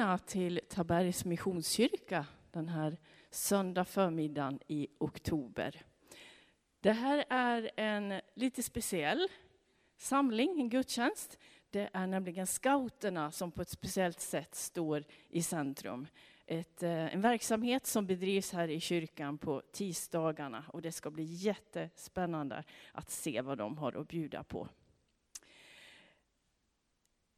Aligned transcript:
välkomna 0.00 0.18
till 0.18 0.60
Tabergs 0.68 1.24
Missionskyrka 1.24 2.26
den 2.52 2.68
här 2.68 2.96
söndag 3.30 3.84
förmiddagen 3.84 4.60
i 4.66 4.88
oktober. 4.98 5.82
Det 6.80 6.92
här 6.92 7.24
är 7.28 7.70
en 7.76 8.20
lite 8.34 8.62
speciell 8.62 9.28
samling, 9.96 10.60
en 10.60 10.68
gudstjänst. 10.68 11.38
Det 11.70 11.90
är 11.92 12.06
nämligen 12.06 12.46
scouterna 12.46 13.32
som 13.32 13.52
på 13.52 13.62
ett 13.62 13.68
speciellt 13.68 14.20
sätt 14.20 14.54
står 14.54 15.04
i 15.28 15.42
centrum. 15.42 16.06
Ett, 16.46 16.82
eh, 16.82 17.14
en 17.14 17.20
verksamhet 17.20 17.86
som 17.86 18.06
bedrivs 18.06 18.52
här 18.52 18.68
i 18.68 18.80
kyrkan 18.80 19.38
på 19.38 19.62
tisdagarna 19.72 20.64
och 20.68 20.82
det 20.82 20.92
ska 20.92 21.10
bli 21.10 21.24
jättespännande 21.24 22.64
att 22.92 23.10
se 23.10 23.40
vad 23.40 23.58
de 23.58 23.78
har 23.78 23.92
att 24.00 24.08
bjuda 24.08 24.42
på. 24.42 24.68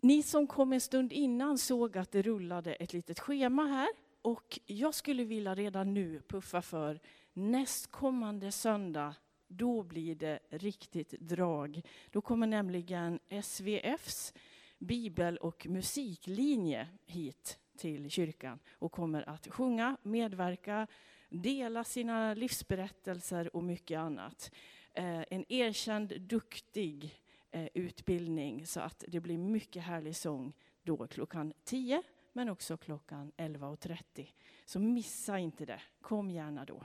Ni 0.05 0.23
som 0.23 0.47
kom 0.47 0.73
en 0.73 0.81
stund 0.81 1.13
innan 1.13 1.59
såg 1.59 1.99
att 1.99 2.11
det 2.11 2.23
rullade 2.23 2.75
ett 2.75 2.93
litet 2.93 3.21
schema 3.21 3.67
här 3.67 3.89
och 4.23 4.61
jag 4.67 4.95
skulle 4.95 5.25
vilja 5.25 5.55
redan 5.55 5.95
nu 5.95 6.23
puffa 6.29 6.63
för 6.63 7.01
nästkommande 7.33 8.53
söndag 8.53 9.15
då 9.49 9.83
blir 9.83 10.15
det 10.15 10.39
riktigt 10.51 11.11
drag. 11.11 11.83
Då 12.11 12.21
kommer 12.21 12.47
nämligen 12.47 13.19
SVFs 13.29 14.35
bibel 14.79 15.37
och 15.37 15.67
musiklinje 15.67 16.89
hit 17.07 17.59
till 17.77 18.11
kyrkan 18.11 18.59
och 18.73 18.93
kommer 18.93 19.29
att 19.29 19.47
sjunga, 19.47 19.97
medverka, 20.03 20.87
dela 21.29 21.85
sina 21.85 22.35
livsberättelser 22.35 23.57
och 23.57 23.65
mycket 23.65 23.99
annat. 23.99 24.51
Eh, 24.95 25.25
en 25.31 25.53
erkänd, 25.53 26.21
duktig 26.21 27.22
eh, 27.53 27.69
utbildning 27.75 28.67
så 28.67 28.81
att 28.81 29.05
det 29.09 29.21
blir 29.21 29.39
mycket 29.39 29.83
härlig 29.83 30.17
sång 30.17 30.53
då 30.83 31.07
klockan 31.07 31.53
10 31.65 32.03
men 32.33 32.49
också 32.49 32.77
klockan 32.77 33.33
11.30. 33.37 34.33
Så 34.65 34.79
missa 34.79 35.39
inte 35.39 35.65
det. 35.65 35.83
Kom 36.01 36.31
gärna 36.31 36.65
då. 36.65 36.83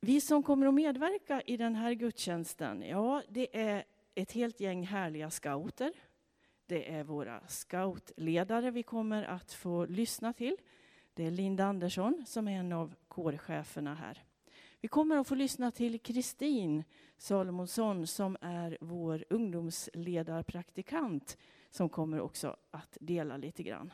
Vi 0.00 0.20
som 0.20 0.42
kommer 0.42 0.66
att 0.66 0.74
medverka 0.74 1.40
i 1.40 1.56
den 1.56 1.74
här 1.74 1.92
gudstjänsten, 1.92 2.82
ja, 2.82 3.22
det 3.28 3.60
är 3.60 3.84
ett 4.14 4.32
helt 4.32 4.60
gäng 4.60 4.86
härliga 4.86 5.30
scouter. 5.30 5.92
Det 6.66 6.92
är 6.92 7.04
våra 7.04 7.46
scoutledare 7.46 8.70
vi 8.70 8.82
kommer 8.82 9.22
att 9.22 9.52
få 9.52 9.86
lyssna 9.86 10.32
till. 10.32 10.56
Det 11.14 11.26
är 11.26 11.30
Linda 11.30 11.64
Andersson 11.64 12.24
som 12.26 12.48
är 12.48 12.58
en 12.58 12.72
av 12.72 12.94
kårcheferna 13.08 13.94
här. 13.94 14.27
Vi 14.80 14.88
kommer 14.88 15.16
att 15.16 15.28
få 15.28 15.34
lyssna 15.34 15.70
till 15.70 16.00
Kristin 16.00 16.84
Salomonsson 17.16 18.06
som 18.06 18.36
är 18.40 18.78
vår 18.80 19.24
ungdomsledarpraktikant 19.30 21.38
som 21.70 21.88
kommer 21.88 22.20
också 22.20 22.56
att 22.70 22.98
dela 23.00 23.36
lite 23.36 23.62
grann. 23.62 23.92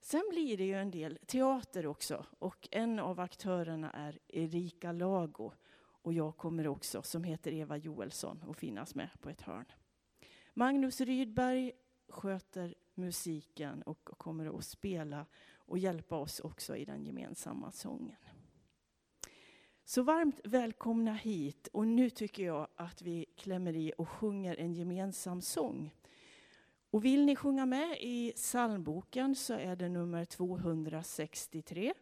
Sen 0.00 0.22
blir 0.30 0.56
det 0.56 0.64
ju 0.64 0.74
en 0.74 0.90
del 0.90 1.18
teater 1.26 1.86
också 1.86 2.26
och 2.38 2.68
en 2.70 2.98
av 2.98 3.20
aktörerna 3.20 3.90
är 3.90 4.18
Erika 4.28 4.92
Lago 4.92 5.52
och 5.80 6.12
jag 6.12 6.36
kommer 6.36 6.66
också, 6.66 7.02
som 7.02 7.24
heter 7.24 7.52
Eva 7.52 7.76
Joelsson, 7.76 8.44
att 8.48 8.56
finnas 8.56 8.94
med 8.94 9.08
på 9.20 9.30
ett 9.30 9.42
hörn. 9.42 9.72
Magnus 10.54 11.00
Rydberg 11.00 11.72
sköter 12.08 12.74
musiken 12.94 13.82
och 13.82 14.04
kommer 14.04 14.58
att 14.58 14.64
spela 14.64 15.26
och 15.56 15.78
hjälpa 15.78 16.16
oss 16.16 16.40
också 16.40 16.76
i 16.76 16.84
den 16.84 17.04
gemensamma 17.04 17.72
sången. 17.72 18.16
Så 19.88 20.02
varmt 20.02 20.40
välkomna 20.44 21.12
hit 21.12 21.68
och 21.72 21.86
nu 21.86 22.10
tycker 22.10 22.44
jag 22.44 22.68
att 22.76 23.02
vi 23.02 23.26
klämmer 23.36 23.76
i 23.76 23.92
och 23.98 24.08
sjunger 24.08 24.56
en 24.56 24.74
gemensam 24.74 25.40
sång. 25.40 25.94
Och 26.90 27.04
vill 27.04 27.24
ni 27.24 27.36
sjunga 27.36 27.66
med 27.66 27.96
i 28.00 28.32
psalmboken 28.36 29.34
så 29.34 29.54
är 29.54 29.76
det 29.76 29.88
nummer 29.88 30.24
263. 30.24 31.94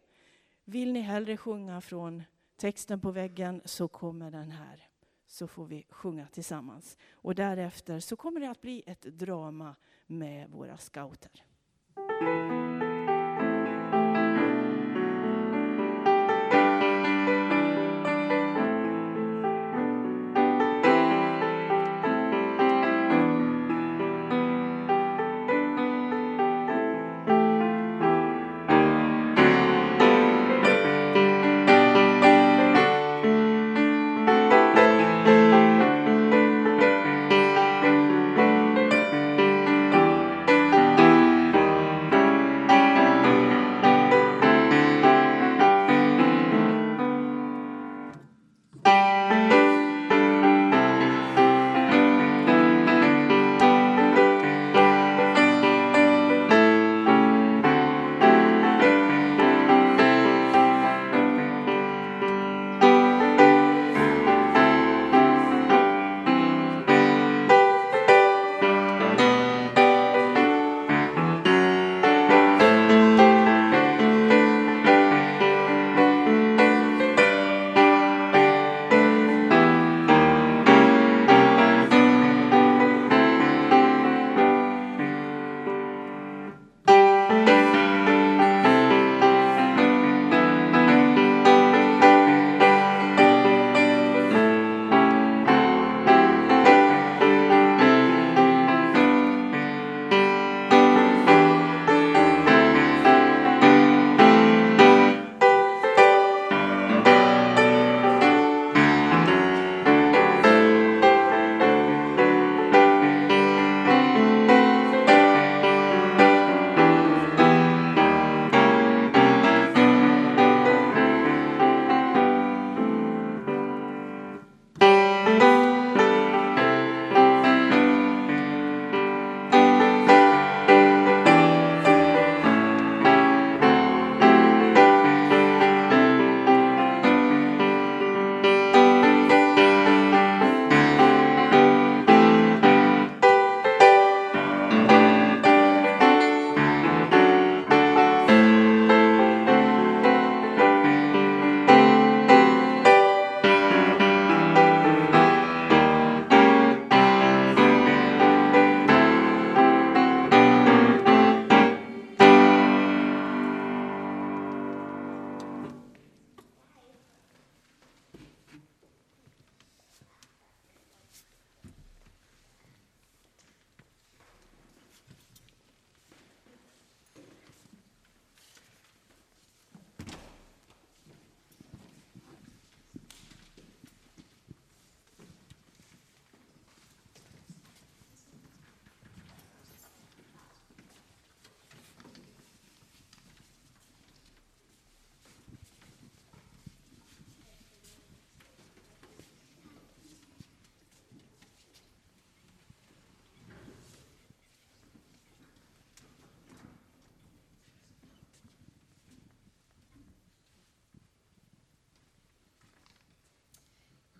Vill 0.65 0.93
ni 0.93 0.99
hellre 1.01 1.37
sjunga 1.37 1.81
från 1.81 2.23
texten 2.57 2.99
på 2.99 3.11
väggen 3.11 3.61
så 3.65 3.87
kommer 3.87 4.31
den 4.31 4.51
här. 4.51 4.87
Så 5.27 5.47
får 5.47 5.65
vi 5.65 5.85
sjunga 5.89 6.27
tillsammans. 6.27 6.97
Och 7.11 7.35
därefter 7.35 7.99
så 7.99 8.15
kommer 8.15 8.39
det 8.39 8.49
att 8.49 8.61
bli 8.61 8.83
ett 8.85 9.01
drama 9.01 9.75
med 10.07 10.49
våra 10.49 10.77
scouter. 10.77 11.43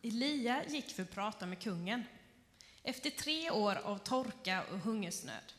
Elia 0.08 0.66
gick 0.68 0.90
för 0.90 1.04
att 1.04 1.12
prata 1.12 1.46
med 1.46 1.60
kungen. 1.60 2.04
Efter 2.84 3.10
tre 3.10 3.52
år 3.52 3.76
av 3.76 3.98
torka 3.98 4.64
och 4.72 4.80
hungersnöd. 4.80 5.54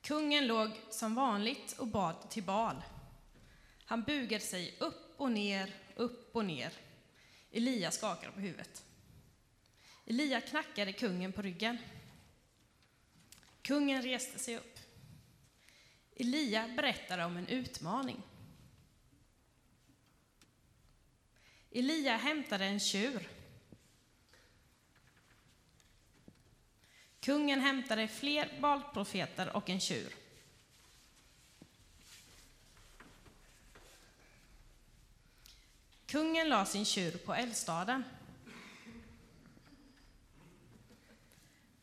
Kungen 0.00 0.46
låg 0.46 0.70
som 0.90 1.14
vanligt 1.14 1.72
och 1.78 1.86
bad 1.86 2.30
till 2.30 2.42
Bal. 2.42 2.82
Han 3.84 4.02
bugade 4.02 4.44
sig 4.44 4.76
upp 4.80 5.14
och 5.16 5.32
ner, 5.32 5.74
upp 5.94 6.36
och 6.36 6.44
ner. 6.44 6.72
Elia 7.52 7.90
skakade 7.90 8.32
på 8.32 8.40
huvudet. 8.40 8.84
Elia 10.06 10.40
knackade 10.40 10.92
kungen 10.92 11.32
på 11.32 11.42
ryggen. 11.42 11.78
Kungen 13.62 14.02
reste 14.02 14.38
sig 14.38 14.56
upp. 14.56 14.78
Elia 16.16 16.68
berättade 16.76 17.24
om 17.24 17.36
en 17.36 17.48
utmaning. 17.48 18.22
Elia 21.70 22.16
hämtade 22.16 22.64
en 22.64 22.80
tjur. 22.80 23.35
Kungen 27.26 27.60
hämtade 27.60 28.08
fler 28.08 28.48
valprofeter 28.60 29.56
och 29.56 29.70
en 29.70 29.80
tjur. 29.80 30.12
Kungen 36.06 36.48
la 36.48 36.64
sin 36.64 36.84
tjur 36.84 37.18
på 37.18 37.34
eldstaden. 37.34 38.04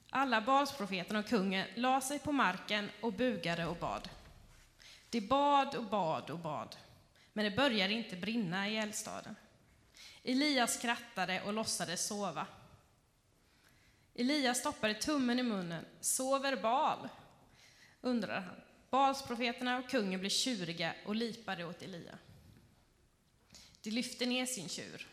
Alla 0.10 0.42
Balsprofeterna 0.42 1.20
och 1.20 1.28
kungen 1.28 1.68
la 1.76 2.02
sig 2.02 2.20
på 2.20 2.32
marken 2.32 2.90
och 3.02 3.14
bugade 3.14 3.66
och 3.66 3.78
bad. 3.78 4.10
De 5.10 5.22
bad 5.22 5.76
och 5.76 5.86
bad 5.86 6.30
och 6.30 6.40
bad, 6.40 6.76
men 7.34 7.46
det 7.46 7.52
började 7.52 7.94
inte 7.94 8.16
brinna 8.16 8.70
i 8.70 8.78
eldstaden. 8.78 9.36
Elias 10.24 10.74
skrattade 10.74 11.42
och 11.42 11.54
låtsades 11.54 12.08
sova. 12.08 12.48
Elias 14.16 14.60
stoppade 14.60 14.94
tummen 14.94 15.40
i 15.40 15.44
munnen. 15.44 15.86
Sover 16.02 16.56
Bal? 16.56 17.10
undrade 18.02 18.40
han. 18.40 18.62
Balsprofeterna 18.90 19.78
och 19.78 19.90
kungen 19.90 20.20
blev 20.20 20.30
tjuriga 20.30 20.96
och 21.06 21.16
lipade 21.16 21.66
åt 21.66 21.82
Elia. 21.82 22.18
De 23.82 23.92
lyfte 23.92 24.26
ner 24.26 24.46
sin 24.46 24.70
tjur. 24.70 25.08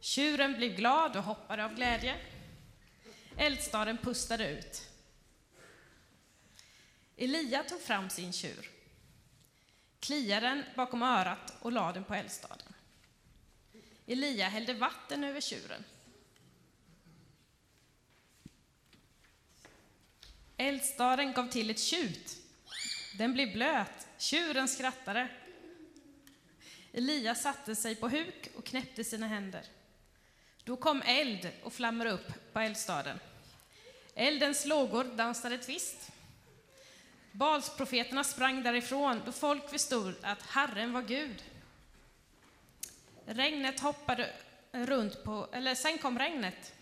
Tjuren 0.00 0.52
blev 0.52 0.76
glad 0.76 1.16
och 1.16 1.22
hoppade 1.22 1.64
av 1.64 1.74
glädje. 1.74 2.16
Eldstaden 3.36 3.98
pustade 3.98 4.50
ut. 4.50 4.88
Elia 7.16 7.62
tog 7.62 7.80
fram 7.80 8.10
sin 8.10 8.32
tjur, 8.32 8.70
kliade 10.00 10.46
den 10.46 10.64
bakom 10.76 11.02
örat 11.02 11.52
och 11.60 11.72
lade 11.72 11.92
den 11.92 12.04
på 12.04 12.14
eldstaden. 12.14 12.65
Elia 14.06 14.48
hällde 14.48 14.74
vatten 14.74 15.24
över 15.24 15.40
tjuren. 15.40 15.84
Eldstaden 20.56 21.32
gav 21.32 21.46
till 21.46 21.70
ett 21.70 21.80
tjut. 21.80 22.36
Den 23.18 23.32
blev 23.32 23.52
blöt. 23.52 24.08
Tjuren 24.18 24.68
skrattade. 24.68 25.28
Elia 26.92 27.34
satte 27.34 27.76
sig 27.76 27.94
på 27.94 28.08
huk 28.08 28.48
och 28.56 28.64
knäppte 28.64 29.04
sina 29.04 29.26
händer. 29.26 29.62
Då 30.64 30.76
kom 30.76 31.02
eld 31.02 31.50
och 31.62 31.72
flammade 31.72 32.10
upp 32.10 32.52
på 32.52 32.60
eldstaden. 32.60 33.18
Eldens 34.14 34.66
lågor 34.66 35.04
dansade 35.04 35.58
tvist. 35.58 36.12
Balsprofeterna 37.32 38.24
sprang 38.24 38.62
därifrån 38.62 39.22
då 39.26 39.32
folk 39.32 39.70
förstod 39.70 40.14
att 40.22 40.42
Herren 40.42 40.92
var 40.92 41.02
Gud. 41.02 41.42
Regnet 43.26 43.80
hoppade 43.80 44.32
runt 44.72 45.24
på, 45.24 45.48
eller 45.52 45.74
sen 45.74 45.98
kom 45.98 46.18
regnet. 46.18 46.74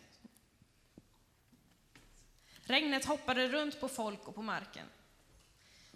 Regnet 2.65 3.05
hoppade 3.05 3.49
runt 3.49 3.81
på 3.81 3.89
folk 3.89 4.29
och 4.29 4.35
på 4.35 4.43
marken. 4.43 4.87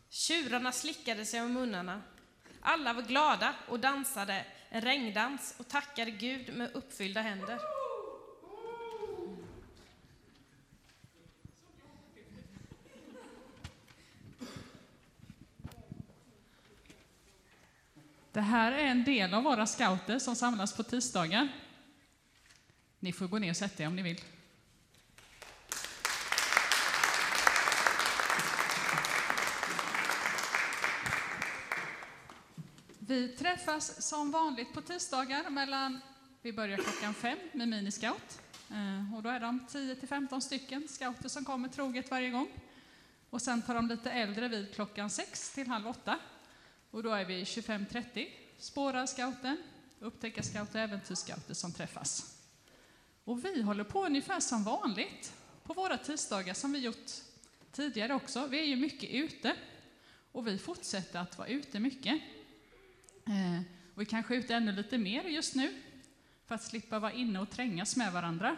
Tjurarna 0.08 0.72
slickade 0.72 1.24
sig 1.24 1.40
om 1.40 1.52
munnarna. 1.52 2.02
Alla 2.60 2.92
var 2.92 3.02
glada 3.02 3.54
och 3.68 3.80
dansade 3.80 4.44
en 4.68 4.80
regndans 4.80 5.54
och 5.58 5.68
tackade 5.68 6.10
Gud 6.10 6.54
med 6.54 6.72
uppfyllda 6.72 7.20
händer. 7.20 7.77
Det 18.38 18.42
här 18.42 18.72
är 18.72 18.84
en 18.84 19.04
del 19.04 19.34
av 19.34 19.42
våra 19.42 19.66
scouter 19.66 20.18
som 20.18 20.36
samlas 20.36 20.72
på 20.72 20.82
tisdagar. 20.82 21.48
Ni 22.98 23.12
får 23.12 23.26
gå 23.26 23.38
ner 23.38 23.50
och 23.50 23.56
sätta 23.56 23.82
er 23.82 23.86
om 23.86 23.96
ni 23.96 24.02
vill. 24.02 24.20
Vi 32.98 33.28
träffas 33.28 34.08
som 34.08 34.30
vanligt 34.30 34.72
på 34.72 34.80
tisdagar 34.80 35.50
mellan, 35.50 36.00
vi 36.42 36.52
börjar 36.52 36.78
klockan 36.78 37.14
fem 37.14 37.38
med 37.52 37.68
miniscout. 37.68 38.40
Eh, 38.70 39.16
och 39.16 39.22
då 39.22 39.28
är 39.28 39.40
de 39.40 39.66
10 39.68 39.94
till 39.94 40.08
15 40.08 40.42
stycken 40.42 40.88
scouter 40.88 41.28
som 41.28 41.44
kommer 41.44 41.68
troget 41.68 42.10
varje 42.10 42.30
gång. 42.30 42.48
Och 43.30 43.42
sen 43.42 43.62
tar 43.62 43.74
de 43.74 43.88
lite 43.88 44.10
äldre 44.10 44.48
vid 44.48 44.74
klockan 44.74 45.10
sex 45.10 45.50
till 45.50 45.68
halv 45.68 45.88
åtta. 45.88 46.18
Och 46.90 47.02
då 47.02 47.10
är 47.10 47.24
vi 47.24 47.44
25-30 47.44 48.26
spårarscouten, 48.58 49.56
upptäckarscouter 50.00 50.78
och 50.78 50.84
äventyrsscouter 50.84 51.54
som 51.54 51.72
träffas. 51.72 52.38
Och 53.24 53.44
vi 53.44 53.62
håller 53.62 53.84
på 53.84 54.06
ungefär 54.06 54.40
som 54.40 54.64
vanligt 54.64 55.32
på 55.64 55.74
våra 55.74 55.98
tisdagar 55.98 56.54
som 56.54 56.72
vi 56.72 56.78
gjort 56.78 57.10
tidigare 57.72 58.14
också. 58.14 58.46
Vi 58.46 58.60
är 58.60 58.64
ju 58.64 58.76
mycket 58.76 59.10
ute 59.10 59.56
och 60.32 60.46
vi 60.46 60.58
fortsätter 60.58 61.18
att 61.18 61.38
vara 61.38 61.48
ute 61.48 61.80
mycket. 61.80 62.22
Eh, 63.26 63.60
och 63.94 64.00
vi 64.00 64.06
kanske 64.06 64.34
är 64.34 64.38
ute 64.38 64.54
ännu 64.54 64.72
lite 64.72 64.98
mer 64.98 65.24
just 65.24 65.54
nu 65.54 65.82
för 66.46 66.54
att 66.54 66.62
slippa 66.62 66.98
vara 66.98 67.12
inne 67.12 67.40
och 67.40 67.50
trängas 67.50 67.96
med 67.96 68.12
varandra. 68.12 68.56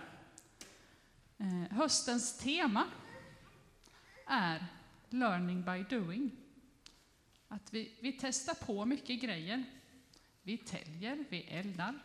Eh, 1.38 1.76
höstens 1.76 2.38
tema 2.38 2.84
är 4.26 4.66
Learning 5.08 5.64
by 5.64 5.96
doing. 5.96 6.30
Att 7.52 7.74
vi, 7.74 7.92
vi 8.00 8.12
testar 8.12 8.54
på 8.54 8.84
mycket 8.84 9.20
grejer. 9.20 9.64
Vi 10.42 10.58
täljer, 10.58 11.24
vi 11.28 11.42
eldar 11.42 11.98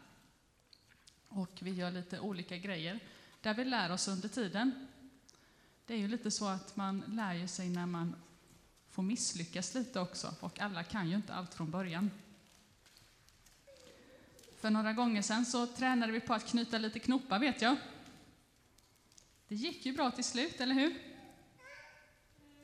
och 1.28 1.52
vi 1.60 1.72
gör 1.72 1.92
lite 1.92 2.20
olika 2.20 2.58
grejer 2.58 3.00
där 3.42 3.54
vi 3.54 3.66
lär 3.66 3.92
oss 3.92 4.08
under 4.08 4.30
tiden. 4.30 4.88
Det 5.86 5.94
är 5.94 5.98
ju 5.98 6.08
lite 6.08 6.32
så 6.32 6.48
att 6.48 6.76
man 6.76 7.04
lär 7.08 7.48
sig 7.48 7.70
när 7.70 7.86
man 7.86 8.16
får 8.90 9.04
misslyckas 9.04 9.74
lite 9.74 10.00
också 10.00 10.36
och 10.40 10.60
alla 10.60 10.84
kan 10.84 11.10
ju 11.10 11.16
inte 11.16 11.34
allt 11.34 11.54
från 11.54 11.72
början. 11.72 12.12
För 14.60 14.70
några 14.70 14.94
gånger 14.94 15.22
sedan 15.22 15.46
så 15.46 15.68
tränade 15.68 16.12
vi 16.12 16.20
på 16.20 16.34
att 16.34 16.46
knyta 16.46 16.78
lite 16.78 17.00
knoppar 17.00 17.40
vet 17.40 17.62
jag. 17.62 17.76
Det 19.48 19.56
gick 19.56 19.86
ju 19.86 19.94
bra 19.94 20.12
till 20.12 20.24
slut, 20.24 20.62
eller 20.62 20.76
hur? 20.76 20.96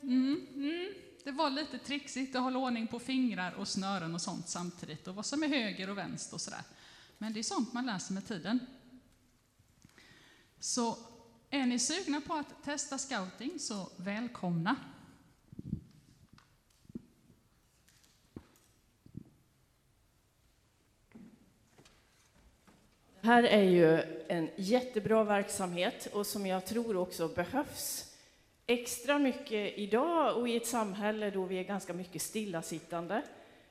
Mm, 0.02 0.48
mm. 0.56 0.94
Det 1.24 1.32
var 1.32 1.50
lite 1.50 1.78
trixigt 1.78 2.36
att 2.36 2.42
hålla 2.42 2.60
ordning 2.60 2.88
på 2.88 3.00
fingrar 3.00 3.54
och 3.54 3.68
snören 3.68 4.14
och 4.14 4.22
sånt 4.22 4.50
samtidigt 4.50 5.08
och 5.08 5.16
vad 5.16 5.26
som 5.26 5.44
är 5.44 5.48
höger 5.48 5.90
och 5.90 5.98
vänster 5.98 6.36
och 6.36 6.42
sådär. 6.42 6.62
Men 7.18 7.34
det 7.34 7.40
är 7.40 7.44
sånt 7.44 7.74
man 7.74 7.86
lär 7.86 8.00
sig 8.00 8.14
med 8.14 8.28
tiden. 8.28 8.60
Så 10.60 10.98
är 11.50 11.66
ni 11.66 11.80
sugna 11.80 12.22
på 12.22 12.34
att 12.34 12.64
testa 12.64 12.98
scouting 12.98 13.60
så 13.60 13.90
välkomna! 13.98 14.76
Det 23.22 23.28
här 23.28 23.44
är 23.44 23.64
ju 23.64 24.02
en 24.28 24.50
jättebra 24.56 25.24
verksamhet 25.24 26.08
och 26.14 26.28
som 26.28 26.46
jag 26.46 26.66
tror 26.66 26.96
också 26.96 27.28
behövs 27.28 28.11
extra 28.74 29.20
mycket 29.20 29.78
idag 29.78 30.38
och 30.38 30.50
i 30.50 30.58
ett 30.58 30.68
samhälle 30.68 31.32
då 31.32 31.46
vi 31.46 31.60
är 31.60 31.64
ganska 31.64 31.94
mycket 31.94 32.22
stillasittande. 32.22 33.22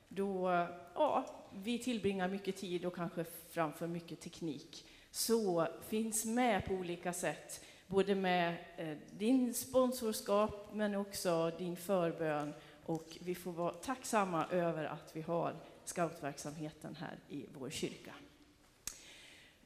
Då 0.07 0.49
ja, 0.95 1.25
vi 1.53 1.79
tillbringar 1.79 2.27
mycket 2.27 2.57
tid 2.57 2.85
och 2.85 2.95
kanske 2.95 3.25
framför 3.49 3.87
mycket 3.87 4.21
teknik. 4.21 4.85
Så 5.11 5.67
finns 5.87 6.25
med 6.25 6.65
på 6.65 6.73
olika 6.73 7.13
sätt, 7.13 7.65
både 7.87 8.15
med 8.15 8.55
eh, 8.77 8.97
din 9.11 9.53
sponsorskap 9.53 10.69
men 10.73 10.95
också 10.95 11.51
din 11.57 11.75
förbön. 11.75 12.53
Och 12.85 13.17
vi 13.21 13.35
får 13.35 13.51
vara 13.51 13.73
tacksamma 13.73 14.45
över 14.51 14.85
att 14.85 15.15
vi 15.15 15.21
har 15.21 15.55
scoutverksamheten 15.85 16.95
här 16.95 17.19
i 17.29 17.45
vår 17.53 17.69
kyrka. 17.69 18.13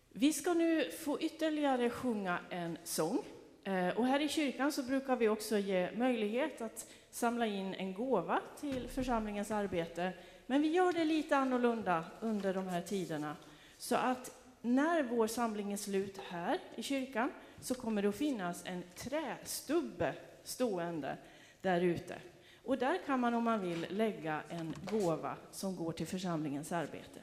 Vi 0.09 0.33
ska 0.33 0.53
nu 0.53 0.91
få 0.91 1.21
ytterligare 1.21 1.89
sjunga 1.89 2.39
en 2.49 2.77
sång. 2.83 3.23
Eh, 3.67 3.97
och 3.97 4.05
här 4.05 4.19
i 4.19 4.29
kyrkan 4.29 4.71
så 4.71 4.83
brukar 4.83 5.15
vi 5.15 5.29
också 5.29 5.57
ge 5.57 5.89
möjlighet 5.95 6.61
att 6.61 6.87
samla 7.09 7.45
in 7.45 7.73
en 7.73 7.93
gåva 7.93 8.39
till 8.59 8.87
församlingens 8.89 9.51
arbete. 9.51 10.13
Men 10.45 10.61
vi 10.61 10.67
gör 10.67 10.93
det 10.93 11.05
lite 11.05 11.37
annorlunda 11.37 12.05
under 12.19 12.53
de 12.53 12.67
här 12.67 12.81
tiderna. 12.81 13.35
Så 13.77 13.95
att 13.95 14.31
när 14.61 15.03
vår 15.03 15.27
samling 15.27 15.73
är 15.73 15.77
slut 15.77 16.17
här 16.29 16.59
i 16.75 16.83
kyrkan 16.83 17.31
så 17.61 17.75
kommer 17.75 18.01
det 18.01 18.09
att 18.09 18.15
finnas 18.15 18.65
en 18.65 18.83
trästubbe 18.95 20.13
stående 20.43 21.17
där 21.61 21.81
ute. 21.81 22.15
Och 22.63 22.77
där 22.77 22.99
kan 23.05 23.19
man 23.19 23.33
om 23.33 23.43
man 23.43 23.61
vill 23.61 23.85
lägga 23.89 24.41
en 24.49 24.75
gåva 24.91 25.35
som 25.51 25.75
går 25.75 25.91
till 25.91 26.07
församlingens 26.07 26.71
arbete. 26.71 27.19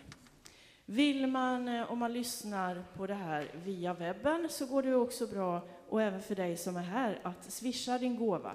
Vill 0.86 1.26
man, 1.26 1.68
eh, 1.68 1.92
om 1.92 1.98
man 1.98 2.12
lyssnar 2.12 2.84
på 2.96 3.06
det 3.06 3.14
här 3.14 3.50
via 3.64 3.94
webben, 3.94 4.48
så 4.50 4.66
går 4.66 4.82
det 4.82 4.94
också 4.94 5.26
bra, 5.26 5.68
och 5.88 6.02
även 6.02 6.22
för 6.22 6.34
dig 6.34 6.56
som 6.56 6.76
är 6.76 6.82
här, 6.82 7.20
att 7.22 7.52
swisha 7.52 7.98
din 7.98 8.16
gåva. 8.16 8.54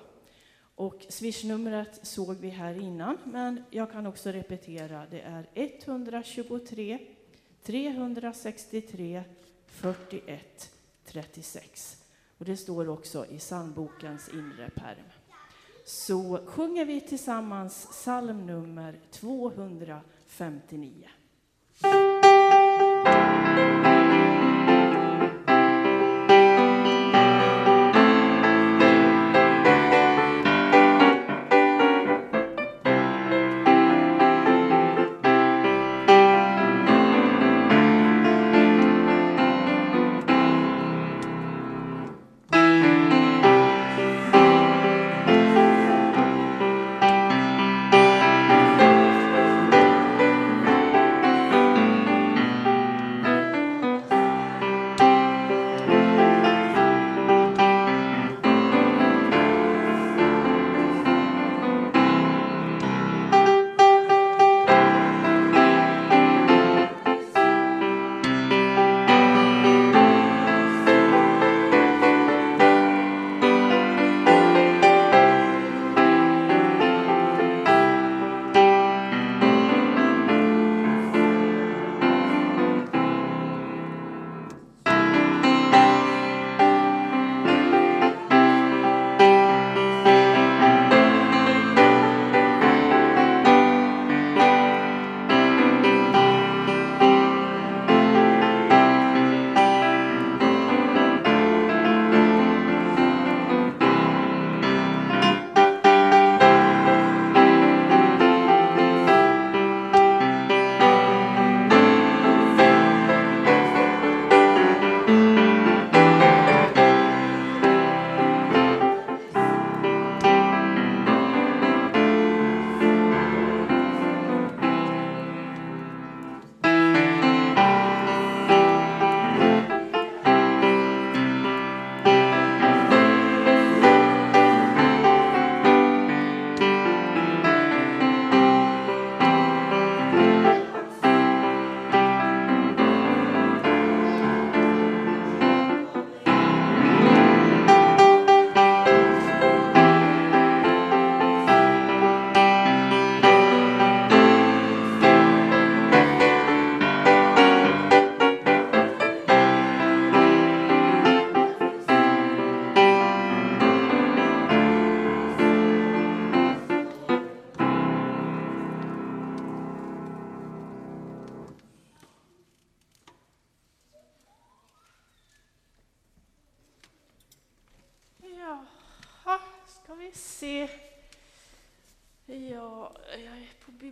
Och 0.76 1.06
swishnumret 1.10 2.00
såg 2.08 2.36
vi 2.36 2.50
här 2.50 2.82
innan, 2.82 3.18
men 3.24 3.64
jag 3.70 3.92
kan 3.92 4.08
också 4.08 4.32
repetera. 4.32 5.06
Det 5.12 5.22
är 5.22 5.46
123 5.54 7.00
363 7.64 9.24
41 9.68 10.72
36. 11.06 12.04
Och 12.38 12.46
det 12.46 12.58
står 12.58 12.90
också 12.90 13.26
i 13.26 13.38
psalmbokens 13.38 14.30
inre 14.30 14.70
perm. 14.70 15.06
Så 15.86 16.40
sjunger 16.46 16.86
vi 16.86 17.02
tillsammans 17.02 17.88
psalmnummer 17.92 19.00
259. 19.12 21.08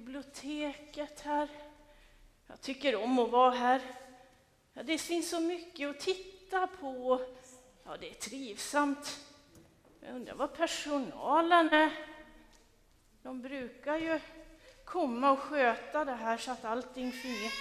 Biblioteket 0.05 1.21
här. 1.21 1.47
Jag 2.47 2.62
tycker 2.62 2.95
om 2.95 3.19
att 3.19 3.29
vara 3.29 3.51
här. 3.51 3.81
Ja, 4.74 4.83
det 4.83 4.97
finns 4.97 5.29
så 5.29 5.39
mycket 5.39 5.89
att 5.89 6.00
titta 6.00 6.67
på. 6.67 7.21
Ja, 7.83 7.97
det 8.00 8.09
är 8.09 8.13
trivsamt. 8.13 9.19
Jag 10.00 10.15
undrar 10.15 10.35
vad 10.35 10.53
personalen 10.53 11.69
är. 11.69 11.91
De 13.24 13.41
brukar 13.41 13.97
ju 13.97 14.19
komma 14.83 15.31
och 15.31 15.39
sköta 15.39 16.05
det 16.05 16.15
här 16.15 16.38
så 16.38 16.51
att 16.51 16.65
allting 16.65 17.12
fungerar. 17.12 17.53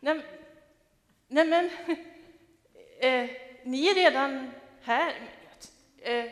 Nej, 0.00 0.22
nej 1.28 1.46
men, 1.46 1.64
eh, 2.98 3.30
ni 3.64 3.86
är 3.86 3.94
redan 3.94 4.50
här. 4.82 5.14
Eh, 5.98 6.30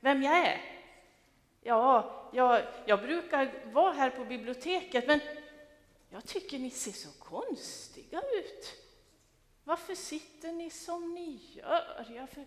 vem 0.00 0.22
jag 0.22 0.38
är? 0.38 0.60
Ja, 1.60 2.19
jag, 2.32 2.62
jag 2.86 3.00
brukar 3.00 3.52
vara 3.72 3.92
här 3.92 4.10
på 4.10 4.24
biblioteket, 4.24 5.06
men 5.06 5.20
jag 6.10 6.26
tycker 6.26 6.58
ni 6.58 6.70
ser 6.70 6.92
så 6.92 7.08
konstiga 7.18 8.22
ut. 8.32 8.74
Varför 9.64 9.94
sitter 9.94 10.52
ni 10.52 10.70
som 10.70 11.14
ni 11.14 11.40
gör? 11.56 12.06
Jag 12.16 12.30
för... 12.30 12.44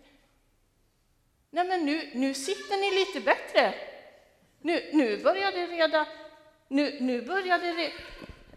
Nej, 1.50 1.66
men 1.66 1.86
nu, 1.86 2.10
nu 2.14 2.34
sitter 2.34 2.76
ni 2.76 2.98
lite 2.98 3.20
bättre. 3.20 3.74
Nu, 4.60 4.90
nu 4.92 5.22
börjar 5.22 5.52
det 5.52 5.66
reda... 5.66 6.06
Nu, 6.68 7.00
nu 7.00 7.22
börjar 7.22 7.58
det 7.58 7.72
re... 7.72 7.92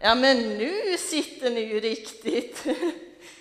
Ja, 0.00 0.14
men 0.14 0.58
nu 0.58 0.96
sitter 0.98 1.50
ni 1.50 1.60
ju 1.60 1.80
riktigt. 1.80 2.64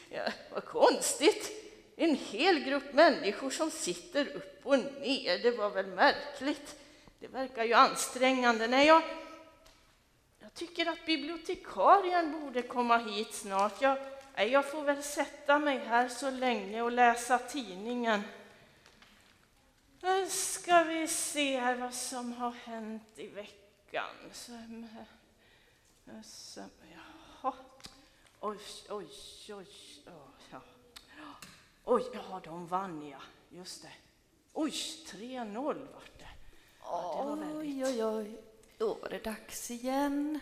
Ja, 0.10 0.32
vad 0.54 0.66
konstigt. 0.66 1.52
En 1.96 2.16
hel 2.16 2.60
grupp 2.60 2.94
människor 2.94 3.50
som 3.50 3.72
sitter 3.72 4.28
upp 4.36 4.60
och 4.64 4.80
ner. 4.80 5.40
Det 5.44 5.52
var 5.52 5.70
väl 5.70 5.86
märkligt. 5.86 6.76
Det 7.20 7.28
verkar 7.28 7.64
ju 7.64 7.74
ansträngande. 7.74 8.68
Nej, 8.68 8.88
jag, 8.88 9.04
tycker 10.58 10.86
att 10.86 11.06
bibliotekarien 11.06 12.42
borde 12.42 12.62
komma 12.62 12.98
hit 12.98 13.34
snart. 13.34 13.82
Jag, 13.82 13.98
jag 14.36 14.72
får 14.72 14.84
väl 14.84 15.04
sätta 15.04 15.60
mig 15.60 15.78
här 15.78 16.10
så 16.10 16.30
länge 16.30 16.82
och 16.82 16.92
läsa 16.92 17.38
tidningen. 17.38 18.22
Nu 20.02 20.30
ska 20.30 20.84
vi 20.84 21.08
se 21.08 21.60
här 21.60 21.76
vad 21.76 21.94
som 21.94 22.34
har 22.34 22.52
hänt 22.52 23.04
i 23.16 23.28
veckan. 23.28 24.16
Så, 24.32 24.52
så, 26.24 26.62
jaha. 27.42 27.54
Oj, 28.40 28.60
oj, 28.90 29.10
oj. 29.50 29.68
Ja. 30.52 30.62
Oj, 31.84 32.04
ja, 32.14 32.42
de 32.44 32.68
vann 32.68 33.08
ja. 33.08 33.22
Just 33.50 33.82
det. 33.82 33.92
Oj, 34.54 34.72
3-0 34.72 35.64
vart 35.94 36.20
det. 36.20 36.37
Ja, 36.92 37.18
det 37.20 37.30
var 37.30 37.36
väldigt... 37.36 37.86
Oj, 37.86 37.86
oj, 37.86 38.06
oj. 38.06 38.42
Då 38.78 38.94
var 38.94 39.10
det 39.10 39.24
dags 39.24 39.72
igen. 39.72 40.40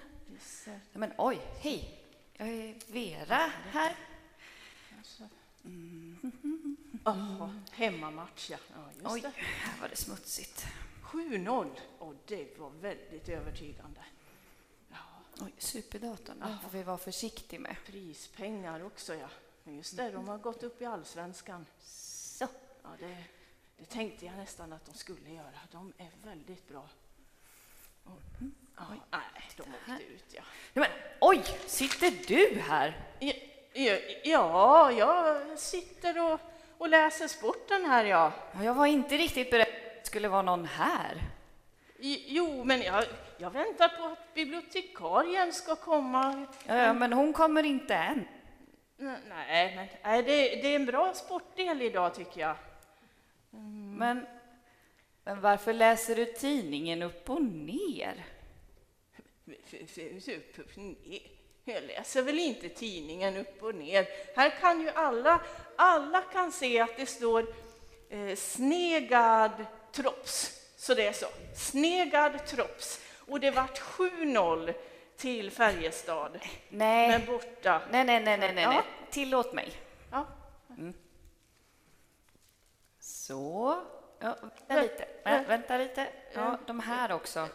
Men 0.93 1.13
oj, 1.17 1.41
hej! 1.61 2.01
Jag 2.37 2.47
är 2.47 2.75
Vera 2.87 3.51
här. 3.71 3.95
Jaha, 7.03 7.61
hemmamatch 7.71 8.49
ja. 8.49 8.57
ja 8.73 8.85
just 8.93 9.05
Oj, 9.13 9.21
det. 9.21 9.31
här 9.37 9.81
var 9.81 9.89
det 9.89 9.95
smutsigt. 9.95 10.65
7-0. 11.03 11.69
Och 11.99 12.13
det 12.25 12.59
var 12.59 12.69
väldigt 12.69 13.29
övertygande. 13.29 14.01
Ja, 14.91 14.97
Oj, 15.39 15.53
superdatorn, 15.57 16.39
den 16.39 16.59
får 16.59 16.69
vi 16.69 16.83
vara 16.83 16.97
försiktig 16.97 17.59
med. 17.59 17.75
prispengar 17.85 18.83
också 18.85 19.15
ja. 19.15 19.29
Just 19.63 19.97
det, 19.97 20.11
de 20.11 20.27
har 20.27 20.37
gått 20.37 20.63
upp 20.63 20.81
i 20.81 20.85
allsvenskan. 20.85 21.65
Så. 21.83 22.47
Ja, 22.83 22.89
det, 22.99 23.23
det 23.77 23.85
tänkte 23.85 24.25
jag 24.25 24.35
nästan 24.35 24.73
att 24.73 24.85
de 24.85 24.93
skulle 24.93 25.29
göra. 25.29 25.59
De 25.71 25.93
är 25.97 26.09
väldigt 26.23 26.67
bra. 26.67 26.89
Och, 28.03 28.21
ja, 28.77 28.83
nej, 29.11 29.21
de 29.57 29.61
åkte 29.61 30.03
ut 30.03 30.33
ja. 30.33 30.41
Men, 30.73 30.87
oj, 31.19 31.43
sitter 31.65 32.27
du 32.27 32.59
här? 32.59 32.97
Ja, 33.73 33.97
ja, 34.23 34.91
jag 34.91 35.59
sitter 35.59 36.33
och, 36.33 36.39
och 36.77 36.89
läser 36.89 37.27
sporten 37.27 37.85
här 37.85 38.05
ja. 38.05 38.31
Ja, 38.53 38.63
jag 38.63 38.73
var 38.73 38.85
inte 38.85 39.17
riktigt 39.17 39.51
beredd 39.51 39.67
att 39.67 40.03
det 40.03 40.07
skulle 40.07 40.27
vara 40.27 40.41
någon 40.41 40.65
här. 40.65 41.21
Jo, 42.27 42.63
men 42.63 42.81
jag, 42.81 43.03
jag 43.37 43.49
väntar 43.49 43.87
på 43.87 44.03
att 44.03 44.33
bibliotekarien 44.33 45.53
ska 45.53 45.75
komma. 45.75 46.45
Ja, 46.65 46.93
men 46.93 47.13
hon 47.13 47.33
kommer 47.33 47.63
inte 47.63 47.95
än. 47.95 48.27
Nej, 48.97 49.75
men 49.75 49.87
nej, 50.03 50.23
det, 50.23 50.61
det 50.61 50.67
är 50.67 50.75
en 50.75 50.85
bra 50.85 51.13
sportdel 51.13 51.81
idag 51.81 52.15
tycker 52.15 52.41
jag. 52.41 52.55
Men, 53.97 54.25
men 55.23 55.41
varför 55.41 55.73
läser 55.73 56.15
du 56.15 56.25
tidningen 56.25 57.01
upp 57.01 57.29
och 57.29 57.41
ner? 57.41 58.25
Upp 59.47 60.59
och 60.59 60.77
ner. 60.77 61.21
Jag 61.63 61.83
läser 61.83 62.21
väl 62.21 62.39
inte 62.39 62.69
tidningen 62.69 63.37
upp 63.37 63.63
och 63.63 63.75
ner. 63.75 64.07
Här 64.35 64.49
kan 64.49 64.81
ju 64.81 64.89
alla, 64.89 65.41
alla 65.75 66.21
kan 66.21 66.51
se 66.51 66.79
att 66.79 66.97
det 66.97 67.05
står 67.05 67.45
eh, 68.09 68.35
Snegad 68.35 69.65
Trops. 69.91 70.61
Så 70.77 70.93
det 70.93 71.07
är 71.07 71.13
så. 71.13 71.25
Snegad 71.55 72.45
Trops. 72.45 73.01
Och 73.27 73.39
det 73.39 73.51
vart 73.51 73.81
7-0 73.81 74.73
till 75.17 75.51
Färjestad. 75.51 76.39
Nej, 76.69 77.09
Men 77.09 77.25
borta. 77.25 77.81
nej, 77.91 78.03
nej, 78.05 78.19
nej, 78.23 78.37
nej, 78.37 78.53
nej. 78.53 78.63
Ja. 78.63 78.83
Tillåt 79.09 79.53
mig. 79.53 79.71
Ja. 80.11 80.25
Så. 83.27 83.83
Ja, 84.19 84.35
vänta 84.67 84.81
lite. 84.81 85.07
Vä- 85.23 85.47
vänta 85.47 85.77
lite. 85.77 86.07
Ja, 86.33 86.57
de 86.67 86.79
här 86.79 87.11
också. 87.11 87.47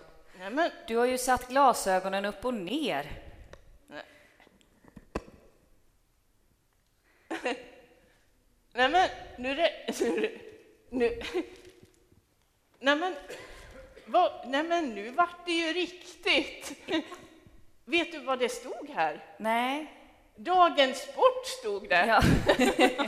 Du 0.87 0.97
har 0.97 1.07
ju 1.07 1.19
satt 1.19 1.49
glasögonen 1.49 2.25
upp 2.25 2.45
och 2.45 2.55
ner. 2.55 3.11
nej 8.73 8.89
men, 8.89 9.09
nu 9.39 9.51
är 9.51 9.57
det... 9.57 10.01
Nu, 10.01 10.39
nu, 10.91 11.23
nej 12.79 12.97
men, 12.97 13.15
vad, 14.07 14.33
nej 14.49 14.63
men 14.63 14.95
nu 14.95 15.11
vart 15.11 15.47
det 15.47 15.53
ju 15.53 15.73
riktigt. 15.73 16.73
Vet 17.85 18.13
du 18.13 18.19
vad 18.19 18.39
det 18.39 18.49
stod 18.49 18.91
här? 18.95 19.25
Nej. 19.39 19.95
Dagens 20.37 20.99
sport 20.99 21.47
stod 21.47 21.89
det. 21.89 22.07
Ja. 22.07 22.23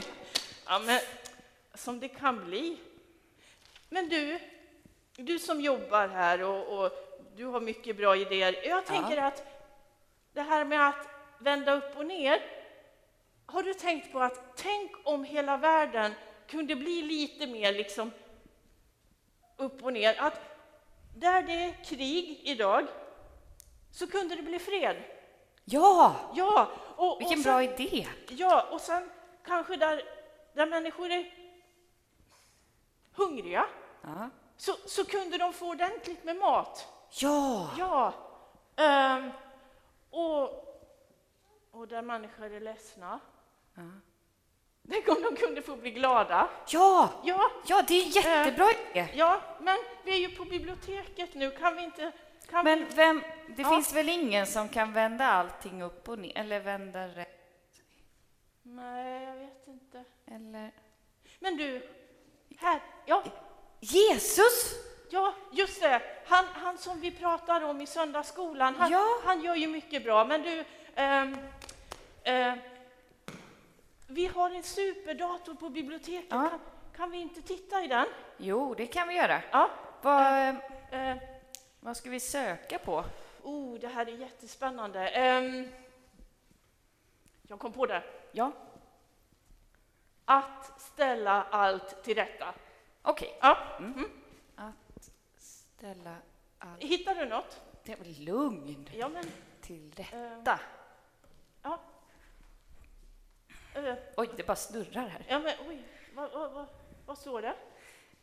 Ja, 0.65 0.79
men 0.79 0.99
som 1.73 1.99
det 1.99 2.07
kan 2.07 2.45
bli. 2.45 2.77
Men 3.89 4.09
du, 4.09 4.39
du 5.15 5.39
som 5.39 5.61
jobbar 5.61 6.07
här 6.07 6.43
och, 6.43 6.79
och 6.79 6.91
du 7.35 7.45
har 7.45 7.61
mycket 7.61 7.97
bra 7.97 8.15
idéer. 8.15 8.67
Jag 8.67 8.85
tänker 8.85 9.17
att 9.17 9.43
det 10.33 10.41
här 10.41 10.65
med 10.65 10.87
att 10.87 11.07
vända 11.39 11.73
upp 11.73 11.97
och 11.97 12.05
ner. 12.05 12.41
Har 13.45 13.63
du 13.63 13.73
tänkt 13.73 14.11
på 14.11 14.19
att 14.19 14.57
tänk 14.57 14.91
om 15.03 15.23
hela 15.23 15.57
världen 15.57 16.13
kunde 16.47 16.75
bli 16.75 17.01
lite 17.01 17.47
mer 17.47 17.73
liksom 17.73 18.11
upp 19.57 19.83
och 19.83 19.93
ner? 19.93 20.21
Att 20.21 20.41
där 21.15 21.41
det 21.41 21.53
är 21.53 21.83
krig 21.83 22.41
idag 22.43 22.87
så 23.91 24.07
kunde 24.07 24.35
det 24.35 24.41
bli 24.41 24.59
fred. 24.59 24.95
Ja, 25.65 26.15
Ja, 26.35 26.67
och, 26.95 27.21
vilken 27.21 27.39
och 27.39 27.43
bra 27.43 27.59
sen, 27.59 27.73
idé. 27.73 28.07
Ja, 28.29 28.67
och 28.71 28.81
sen 28.81 29.09
kanske 29.45 29.75
där, 29.75 30.03
där 30.53 30.65
människor 30.65 31.11
är 31.11 31.42
hungriga 33.15 33.65
Ja. 34.01 34.29
så, 34.57 34.73
så 34.85 35.05
kunde 35.05 35.37
de 35.37 35.53
få 35.53 35.69
ordentligt 35.69 36.23
med 36.23 36.35
mat. 36.35 36.87
Ja, 37.11 37.69
Ja. 37.77 38.13
ehm, 38.75 39.31
och, 40.09 40.43
och 41.71 41.87
där 41.87 42.01
människor 42.01 42.45
är 42.53 42.59
ledsna. 42.59 43.19
Tänk 44.89 45.07
om 45.07 45.21
de 45.23 45.35
kunde 45.35 45.61
få 45.61 45.75
bli 45.75 45.91
glada. 45.91 46.49
ja, 46.69 47.09
Ja, 47.23 47.51
ja, 47.67 47.83
det 47.87 47.93
är 47.93 48.15
jättebra 48.15 48.67
idé. 48.91 49.07
ja, 49.13 49.41
men 49.59 49.77
vi 50.05 50.11
är 50.25 50.29
ju 50.29 50.35
på 50.35 50.45
biblioteket 50.45 51.33
nu. 51.35 51.51
Kan 51.51 51.75
vi 51.75 51.83
inte... 51.83 52.11
Kan 52.49 52.63
Men 52.65 52.79
vi, 52.79 52.85
vem, 52.95 53.23
det 53.47 53.61
Ja. 53.61 53.69
finns 53.69 53.93
väl 53.95 54.09
ingen 54.09 54.47
som 54.47 54.69
kan 54.69 54.93
vända 54.93 55.25
allting 55.25 55.81
upp 55.83 56.09
och 56.09 56.19
ner, 56.19 56.37
eller 56.37 56.59
vända 56.59 57.07
rätt, 57.07 57.81
nej, 58.63 59.23
jag 59.23 59.35
vet 59.35 59.67
inte. 59.67 60.03
eller? 60.25 60.71
Men 61.39 61.57
du, 61.57 61.89
här, 62.63 62.81
ja, 63.05 63.23
Jesus! 63.79 64.73
Ja, 65.09 65.33
just 65.51 65.81
det. 65.81 66.01
Han, 66.25 66.45
han 66.53 66.77
som 66.77 66.99
vi 66.99 67.11
pratar 67.11 67.61
om 67.63 67.81
i 67.81 67.85
söndagsskolan, 67.85 68.75
han, 68.75 68.91
Ja. 68.91 69.05
han 69.23 69.41
gör 69.41 69.55
ju 69.55 69.67
mycket 69.67 70.03
bra. 70.03 70.25
Men 70.25 70.41
du, 70.41 70.63
ehm, 70.95 71.37
eh, 72.23 72.53
vi 74.07 74.25
har 74.27 74.49
en 74.49 74.63
superdator 74.63 75.53
på 75.53 75.69
biblioteket. 75.69 76.25
Ja. 76.29 76.49
Kan, 76.49 76.59
kan 76.97 77.11
vi 77.11 77.17
inte 77.17 77.41
titta 77.41 77.83
i 77.83 77.87
den? 77.87 78.05
Jo, 78.37 78.73
det 78.73 78.87
kan 78.87 79.07
vi 79.07 79.15
göra. 79.15 79.41
Ja. 79.51 79.69
Vad, 80.01 80.55
Eh, 80.91 81.15
vad 81.79 81.97
ska 81.97 82.09
vi 82.09 82.19
söka 82.19 82.79
på? 82.79 83.03
oh, 83.43 83.79
det 83.79 83.87
här 83.87 84.05
är 84.05 84.11
jättespännande. 84.11 85.07
Ehm, 85.07 85.69
jag 87.47 87.59
kom 87.59 87.73
på 87.73 87.85
det. 87.85 88.03
Ja, 88.31 88.51
Att 90.25 90.81
ställa 90.81 91.43
allt 91.43 92.03
till 92.03 92.15
rätta. 92.15 92.53
okej. 93.01 93.37
Ja. 93.41 93.57
Mm. 93.79 94.09
Att 94.55 95.11
ställa 95.37 96.15
allt... 96.59 96.81
Hittar 96.83 97.15
du 97.15 97.25
något? 97.25 97.61
Det 97.83 97.91
är 97.91 97.97
väl 97.97 98.15
lugn 98.19 98.89
Ja, 98.93 99.09
men... 99.09 99.23
till 99.61 99.93
ehm, 99.97 100.29
rätta. 100.29 100.59
ja. 101.61 101.79
Eh, 103.75 103.95
Oj, 104.17 104.29
det 104.37 104.47
bara 104.47 104.55
snurrar 104.55 105.07
här. 105.07 105.25
ja, 105.27 105.39
men 105.39 105.53
oj. 105.67 105.83
Vad, 106.13 106.31
vad, 106.31 106.51
vad, 106.51 106.65
vad 107.05 107.17
står 107.17 107.41
det? 107.41 107.55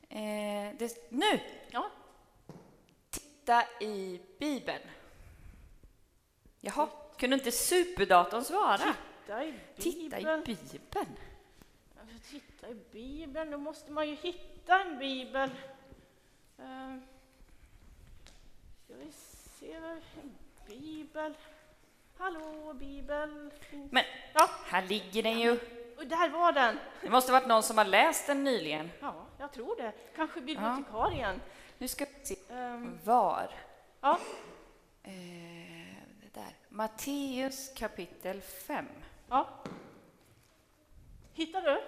Eh, 0.09 0.75
det, 0.79 1.11
nu! 1.13 1.41
Ja. 1.71 1.91
Titta 3.11 3.65
i 3.81 4.21
Bibeln. 4.39 4.83
Jaha, 6.61 6.89
kunde 7.19 7.37
inte 7.37 7.53
superdatorn 7.53 8.45
svara? 8.45 8.95
Titta 9.27 9.45
i 9.45 9.55
Titta 9.77 10.21
i 10.21 10.25
Bibeln. 10.45 11.17
Alltså, 12.14 12.31
titta 12.31 12.68
i 12.68 12.75
Bibeln, 12.92 13.51
då 13.51 13.59
måste 13.59 13.92
man 13.92 14.09
ju 14.09 14.14
hitta 14.14 14.81
en 14.83 14.99
bibel. 14.99 15.51
Uh, 16.61 16.96
ska 18.85 18.94
vi 18.94 19.12
se, 19.12 19.73
en 19.73 20.03
bibel. 20.68 21.35
Hallå, 22.18 22.75
bibel. 22.75 23.51
Men 23.90 24.05
Ja, 24.35 24.51
här 24.66 24.83
ligger 24.83 25.23
den 25.23 25.40
ju. 25.40 25.53
och 25.96 26.07
där 26.07 26.29
var 26.29 26.53
den. 26.53 26.79
Det 27.03 27.11
måste 27.11 27.33
varit 27.33 27.46
någon 27.46 27.62
som 27.62 27.79
har 27.79 27.85
läst 27.85 28.27
den 28.27 28.44
nyligen. 28.44 28.90
Ja, 29.01 29.27
jag 29.38 29.53
tror 29.53 29.77
det. 29.77 29.92
Kanske 30.16 30.40
bibliotekarien. 30.40 31.40
Nu 31.79 31.88
ska 31.88 32.05
vi 32.05 32.25
se. 32.27 32.37
Ehm, 32.51 32.99
Var? 33.05 33.51
ja, 34.01 34.18
Eh, 35.03 35.12
det 36.23 36.35
där. 36.35 36.55
Matteus 36.68 37.73
kapitel 37.77 38.40
5. 38.40 38.87
ja. 39.29 39.49
Hittar 41.33 41.62
du? 41.62 41.81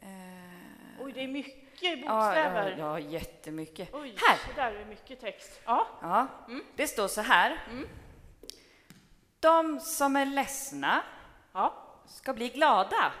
Eh, 0.00 1.04
Oj, 1.04 1.12
det 1.12 1.20
är 1.20 1.28
mycket 1.28 1.82
ja, 1.82 1.90
ja, 2.04 2.14
bokstäver. 2.14 2.76
ja, 2.78 2.98
jättemycket. 2.98 3.88
Oj, 3.92 4.14
Här! 4.16 4.38
det 4.48 4.62
där 4.62 4.72
är 4.72 4.84
mycket 4.84 5.20
text. 5.20 5.60
Ja, 5.64 5.86
Ja, 6.02 6.26
det 6.76 6.86
står 6.86 7.08
så 7.08 7.20
här. 7.20 7.60
De 9.40 9.80
som 9.80 10.16
är 10.16 10.26
ledsna 10.26 11.02
ja. 11.52 11.74
ska 12.06 12.32
bli 12.32 12.48
glada. 12.48 13.12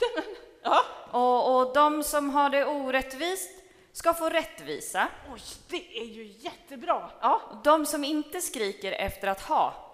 ja. 0.62 0.80
Och, 1.10 1.56
och 1.56 1.74
de 1.74 2.02
som 2.02 2.30
har 2.30 2.50
det 2.50 2.64
orättvist 2.64 3.50
ska 3.92 4.14
få 4.14 4.30
rättvisa. 4.30 5.08
Oj, 5.32 5.40
det 5.68 5.98
är 6.00 6.04
ju 6.04 6.24
jättebra. 6.24 7.10
Ja. 7.20 7.60
De 7.64 7.86
som 7.86 8.04
inte 8.04 8.40
skriker 8.40 8.92
efter 8.92 9.28
att 9.28 9.40
ha, 9.40 9.85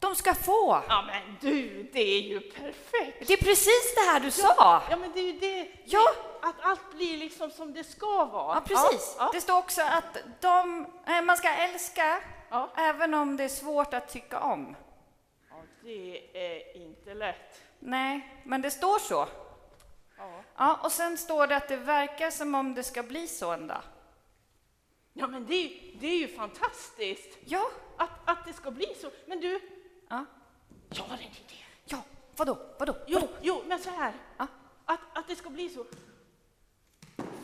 de 0.00 0.14
ska 0.14 0.34
få. 0.34 0.82
Ja, 0.88 1.04
men 1.06 1.36
du, 1.40 1.82
det 1.92 2.00
är 2.00 2.20
ju 2.20 2.40
perfekt. 2.40 3.26
Det 3.28 3.32
är 3.32 3.36
precis 3.44 3.94
det 3.94 4.00
här 4.10 4.20
du 4.20 4.30
sa! 4.30 4.82
Ja, 4.90 4.96
men 4.96 5.12
det 5.12 5.20
är 5.20 5.32
ju 5.32 5.38
det. 5.38 5.68
Ja. 5.84 6.12
Att 6.42 6.54
allt 6.60 6.92
blir 6.96 7.18
liksom 7.18 7.50
som 7.50 7.72
det 7.74 7.84
ska 7.84 8.24
vara. 8.24 8.54
Ja, 8.54 8.60
precis. 8.60 9.16
Ja, 9.18 9.30
Det 9.32 9.40
står 9.40 9.58
också 9.58 9.82
att 9.82 10.16
de, 10.40 10.86
eh, 11.06 11.22
man 11.22 11.36
ska 11.36 11.48
älska 11.48 12.20
Ja. 12.50 12.70
även 12.76 13.14
om 13.14 13.36
det 13.36 13.44
är 13.44 13.48
svårt 13.48 13.94
att 13.94 14.08
tycka 14.08 14.40
om. 14.40 14.76
ja. 15.50 15.56
det 15.82 16.20
är 16.34 16.76
inte 16.76 17.14
lätt. 17.14 17.60
Nej, 17.78 18.40
men 18.44 18.62
det 18.62 18.70
står 18.70 18.98
så. 18.98 19.26
Ja. 20.18 20.30
Ja, 20.56 20.78
och 20.82 20.92
sen 20.92 21.18
står 21.18 21.46
det 21.46 21.56
att 21.56 21.68
det 21.68 21.76
verkar 21.76 22.30
som 22.30 22.54
om 22.54 22.74
det 22.74 22.82
ska 22.82 23.02
bli 23.02 23.26
så 23.28 23.50
en 23.52 23.66
dag. 23.66 23.82
Ja, 25.12 25.26
men 25.26 25.46
det, 25.46 25.80
det 26.00 26.06
är 26.06 26.16
ju 26.18 26.28
fantastiskt 26.36 27.38
Ja, 27.44 27.70
att, 27.96 28.10
att 28.24 28.46
det 28.46 28.52
ska 28.52 28.70
bli 28.70 28.94
så. 29.00 29.10
Men 29.26 29.40
du, 29.40 29.60
ja, 30.08 30.24
jag 30.90 31.04
har 31.04 31.14
en 31.14 31.20
idé. 31.20 31.56
ja, 31.84 31.98
vadå, 32.36 32.58
vadå? 32.78 32.96
Jo, 33.06 33.28
jo, 33.42 33.62
men 33.66 33.78
så 33.78 33.90
här. 33.90 34.12
Ja. 34.38 34.46
Att, 34.84 35.00
att 35.12 35.28
det 35.28 35.36
ska 35.36 35.50
bli 35.50 35.68
så. 35.68 35.84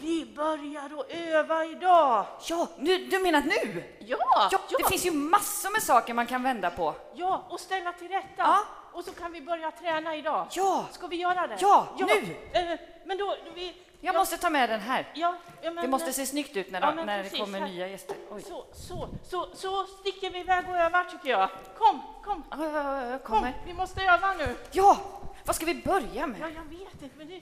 Vi 0.00 0.33
börjar 0.37 1.00
att 1.00 1.11
öva 1.11 1.64
idag. 1.64 2.27
Ja, 2.48 2.68
nu, 2.79 2.98
du 3.07 3.18
menar 3.18 3.40
nu? 3.40 3.85
Ja, 3.98 4.48
Ja, 4.53 4.59
det 4.79 4.88
finns 4.88 5.07
ju 5.07 5.11
massor 5.11 5.70
med 5.70 5.83
saker 5.83 6.14
man 6.14 6.27
kan 6.27 6.42
vända 6.42 6.70
på. 6.70 6.94
ja, 7.14 7.46
och 7.50 7.61
ställa 7.61 7.92
till 7.92 8.09
rätta. 8.09 8.29
Ja. 8.37 8.64
Och 8.92 9.05
så 9.05 9.12
kan 9.12 9.33
vi 9.33 9.40
börja 9.40 9.70
träna 9.70 10.16
idag. 10.16 10.46
Ja, 10.50 10.87
Ska 10.92 11.07
vi 11.07 11.16
göra 11.16 11.46
det? 11.46 11.57
Ja, 11.61 11.96
nu. 11.98 12.37
Eh, 12.53 12.79
men 13.07 13.18
då, 13.18 13.37
då 13.44 13.50
vi... 13.55 13.74
jag 14.04 14.14
ja, 14.14 14.18
måste 14.18 14.36
ta 14.38 14.50
med 14.50 14.68
den 14.70 14.80
här. 14.80 15.08
Ja, 15.14 15.34
ja, 15.62 15.70
men, 15.70 15.84
Det 15.84 15.90
måste 15.90 16.12
se 16.12 16.26
snyggt 16.26 16.56
ut 16.56 16.70
när, 16.70 16.80
Ja, 16.80 16.90
när 16.90 17.16
det 17.16 17.22
precis, 17.22 17.40
kommer 17.40 17.60
här. 17.60 17.68
nya 17.68 17.88
gäster. 17.88 18.16
Oj. 18.30 18.42
Så, 18.42 18.64
så, 18.74 19.08
så, 19.22 19.48
så 19.54 19.84
sticker 19.86 20.30
vi 20.30 20.38
iväg 20.40 20.64
och 20.68 20.76
övar 20.76 21.04
tycker 21.04 21.28
jag. 21.30 21.48
Kom, 21.78 22.02
kom, 22.24 22.44
Ja, 22.50 22.56
ja, 22.64 22.72
ja, 22.72 23.06
jag 23.10 23.22
kom. 23.24 23.36
kommer. 23.36 23.52
Vi 23.66 23.74
måste 23.74 24.02
öva 24.02 24.32
nu. 24.34 24.56
Ja, 24.72 24.98
vad 25.44 25.56
ska 25.56 25.66
vi 25.66 25.74
börja 25.74 26.08
Ja, 26.14 26.26
med? 26.26 26.40
jag 26.40 26.78
vet 26.78 27.02
inte, 27.02 27.16
men 27.18 27.28
det, 27.28 27.40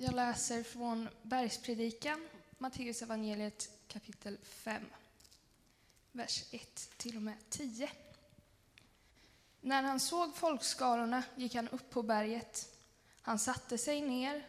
Jag 0.00 0.14
läser 0.14 0.62
från 0.62 1.08
Bergspredikan, 1.22 2.28
Matteus 2.58 3.02
evangeliet 3.02 3.70
kapitel 3.88 4.38
5, 4.42 4.82
vers 6.12 6.44
1 6.50 6.90
till 6.96 7.16
och 7.16 7.22
med 7.22 7.34
10. 7.50 7.90
När 9.60 9.82
han 9.82 10.00
såg 10.00 10.36
folkskarorna 10.36 11.22
gick 11.36 11.54
han 11.54 11.68
upp 11.68 11.90
på 11.90 12.02
berget. 12.02 12.74
Han 13.20 13.38
satte 13.38 13.78
sig 13.78 14.00
ner 14.00 14.46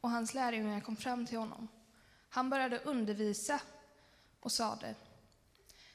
och 0.00 0.10
hans 0.10 0.34
lärjungar 0.34 0.80
kom 0.80 0.96
fram 0.96 1.26
till 1.26 1.38
honom. 1.38 1.68
Han 2.28 2.50
började 2.50 2.78
undervisa 2.78 3.60
och 4.40 4.52
sade 4.52 4.94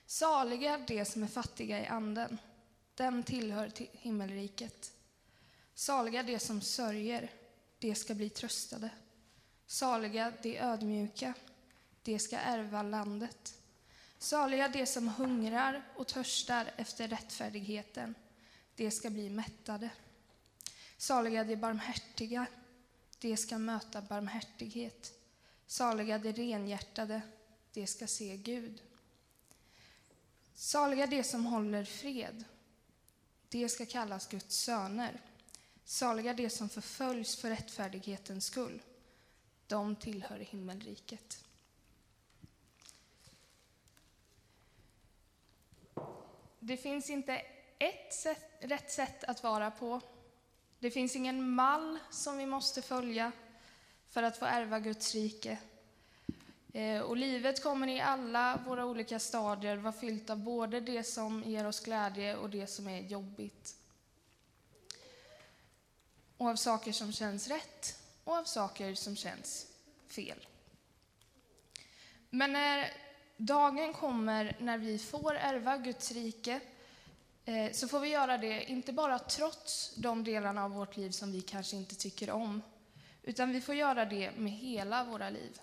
Saliga 0.06 0.78
de 0.78 1.06
som 1.06 1.24
är 1.24 1.28
fattiga 1.28 1.84
i 1.84 1.88
anden, 1.88 2.38
dem 2.96 3.24
tillhör 3.24 3.70
till 3.70 3.90
himmelriket. 3.92 4.92
Saliga 5.74 6.24
de 6.24 6.40
som 6.40 6.62
sörjer, 6.62 7.32
de 7.86 7.96
ska 7.96 8.14
bli 8.14 8.30
tröstade. 8.30 8.90
Saliga 9.68 10.34
de 10.42 10.60
ödmjuka, 10.60 11.34
de 12.04 12.20
ska 12.20 12.38
ärva 12.38 12.84
landet. 12.84 13.56
Saliga 14.18 14.68
de 14.68 14.86
som 14.86 15.08
hungrar 15.08 15.84
och 15.96 16.08
törstar 16.08 16.72
efter 16.78 17.08
rättfärdigheten, 17.08 18.16
de 18.76 18.92
ska 18.92 19.10
bli 19.10 19.30
mättade. 19.30 19.90
Saliga 20.98 21.44
de 21.44 21.56
barmhärtiga, 21.56 22.46
de 23.20 23.38
ska 23.38 23.58
möta 23.58 24.02
barmhärtighet. 24.02 25.14
Saliga 25.68 26.18
de 26.18 26.32
renhjärtade, 26.34 27.22
de 27.74 27.88
ska 27.88 28.08
se 28.08 28.38
Gud. 28.38 28.82
Saliga 30.56 31.08
de 31.08 31.24
som 31.24 31.46
håller 31.46 31.86
fred, 31.86 32.44
de 33.50 33.70
ska 33.70 33.86
kallas 33.86 34.28
Guds 34.28 34.56
söner. 34.56 35.22
Saliga 35.86 36.34
de 36.34 36.50
som 36.50 36.70
förföljs 36.70 37.36
för 37.36 37.50
rättfärdighetens 37.50 38.46
skull, 38.46 38.82
de 39.68 39.96
tillhör 39.96 40.40
himmelriket. 40.40 41.44
Det 46.60 46.78
finns 46.78 47.10
inte 47.10 47.42
ett 47.80 48.14
sätt, 48.14 48.50
rätt 48.60 48.92
sätt 48.92 49.24
att 49.24 49.44
vara 49.44 49.72
på. 49.72 50.02
Det 50.80 50.92
finns 50.92 51.16
ingen 51.16 51.50
mall 51.50 52.00
som 52.12 52.38
vi 52.38 52.46
måste 52.46 52.82
följa 52.82 53.32
för 54.10 54.24
att 54.24 54.38
få 54.38 54.46
ärva 54.46 54.80
Guds 54.80 55.16
rike. 55.16 55.58
Eh, 56.74 57.00
och 57.00 57.18
livet 57.18 57.64
kommer 57.64 57.88
i 57.88 58.02
alla 58.02 58.60
våra 58.68 58.86
olika 58.86 59.20
stadier 59.20 59.78
vara 59.78 59.94
fyllt 59.94 60.30
av 60.30 60.38
både 60.38 60.80
det 60.80 61.04
som 61.04 61.44
ger 61.44 61.68
oss 61.68 61.80
glädje 61.80 62.36
och 62.36 62.50
det 62.50 62.68
som 62.68 62.88
är 62.88 63.02
jobbigt 63.02 63.76
och 66.38 66.48
av 66.48 66.56
saker 66.56 66.92
som 66.92 67.12
känns 67.12 67.48
rätt 67.48 68.00
och 68.24 68.36
av 68.36 68.44
saker 68.44 68.96
som 68.96 69.16
känns 69.16 69.68
fel. 70.08 70.48
Men 72.30 72.54
när 72.54 72.92
dagen 73.38 73.94
kommer 73.94 74.58
när 74.60 74.78
vi 74.78 75.00
får 75.00 75.36
ärva 75.36 75.78
Guds 75.78 76.12
rike 76.12 76.60
eh, 77.46 77.72
så 77.72 77.88
får 77.88 78.00
vi 78.00 78.10
göra 78.10 78.38
det 78.38 78.64
inte 78.64 78.94
bara 78.94 79.20
trots 79.20 79.96
de 79.96 80.24
delarna 80.24 80.64
av 80.64 80.72
vårt 80.72 80.98
liv 80.98 81.10
som 81.12 81.32
vi 81.32 81.42
kanske 81.42 81.76
inte 81.76 81.96
tycker 81.96 82.32
om, 82.32 82.62
utan 83.24 83.52
vi 83.52 83.62
får 83.62 83.76
göra 83.76 84.06
det 84.06 84.32
med 84.38 84.54
hela 84.54 85.04
våra 85.04 85.30
liv. 85.30 85.60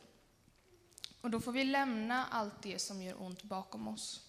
Och 1.21 1.31
då 1.31 1.41
får 1.41 1.53
vi 1.53 1.65
lämna 1.65 2.27
allt 2.27 2.63
det 2.63 2.79
som 2.79 3.03
gör 3.03 3.23
ont 3.23 3.43
bakom 3.43 3.89
oss. 3.89 4.21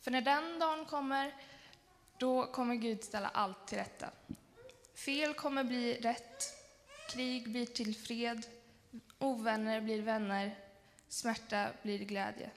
För 0.00 0.10
när 0.10 0.20
den 0.20 0.58
dagen 0.58 0.84
kommer, 0.84 1.34
då 2.18 2.46
kommer 2.46 2.74
Gud 2.74 3.04
ställa 3.04 3.28
allt 3.28 3.66
till 3.66 3.78
rätta. 3.78 4.10
Fel 5.04 5.34
kommer 5.34 5.64
bli 5.64 6.00
rätt, 6.00 6.44
krig 7.08 7.50
blir 7.50 7.66
till 7.66 7.96
fred, 7.96 8.46
ovänner 9.18 9.80
blir 9.80 10.02
vänner, 10.02 10.58
smärta 11.08 11.68
blir 11.82 11.98
glädje. 11.98 12.50